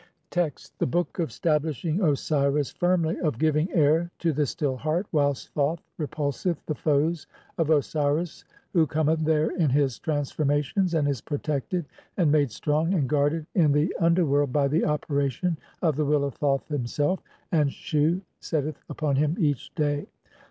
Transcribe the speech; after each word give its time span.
Text: 0.31 0.71
(l) 0.73 0.75
THE 0.79 0.87
BOOK 0.87 1.19
OF 1.19 1.31
STABLISHING 1.31 2.01
OSIRIS 2.01 2.71
FIRMLY, 2.71 3.19
OF 3.19 3.37
GIVING 3.37 3.69
AIR 3.71 4.09
TO 4.17 4.33
THE 4.33 4.47
STILL 4.47 4.77
HEART, 4.77 5.05
WHILST 5.11 5.53
THOTH 5.53 5.79
REPULSETH 5.99 6.65
THE 6.65 6.73
FOES 6.73 7.27
OF 7.59 7.69
OSIRIS, 7.69 8.43
who 8.73 8.87
cometh 8.87 9.19
there 9.19 9.51
in 9.51 9.69
his 9.69 9.99
transformations, 9.99 10.93
(2) 10.93 10.97
and 10.97 11.07
is 11.07 11.21
protected, 11.21 11.85
and 12.17 12.31
made 12.31 12.49
strong, 12.49 12.95
and 12.95 13.07
guarded 13.07 13.45
in 13.53 13.71
the 13.73 13.95
under 13.99 14.25
world 14.25 14.51
by 14.51 14.67
the 14.67 14.85
operation 14.85 15.55
of 15.83 15.95
the 15.95 16.05
will 16.05 16.23
of 16.25 16.33
Thoth 16.33 16.67
himself, 16.67 17.19
and 17.51 17.71
Shu 17.71 18.21
setteth 18.39 18.81
upon 18.89 19.17
him 19.17 19.35
each 19.37 19.69
day. 19.75 20.07